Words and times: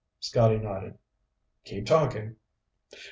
Scotty 0.19 0.57
nodded. 0.57 0.97
"Keep 1.63 1.85
talking." 1.85 2.37